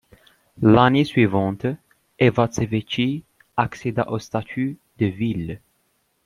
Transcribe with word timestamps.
L'année 0.63 1.03
suivante, 1.03 1.67
Ivatsevitchy 2.19 3.23
accéda 3.55 4.09
au 4.09 4.17
statut 4.17 4.79
de 4.97 5.05
ville. 5.05 5.61